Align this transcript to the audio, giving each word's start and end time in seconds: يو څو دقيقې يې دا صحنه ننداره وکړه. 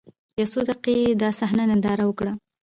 يو 0.39 0.47
څو 0.51 0.59
دقيقې 0.69 0.93
يې 1.03 1.11
دا 1.21 1.29
صحنه 1.39 1.63
ننداره 1.69 2.03
وکړه. 2.07 2.31